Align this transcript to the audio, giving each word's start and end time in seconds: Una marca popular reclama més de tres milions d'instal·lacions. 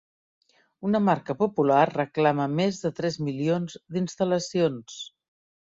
Una 0.89 1.01
marca 1.09 1.35
popular 1.43 1.83
reclama 1.91 2.49
més 2.61 2.83
de 2.87 2.93
tres 3.01 3.21
milions 3.29 3.79
d'instal·lacions. 3.95 5.03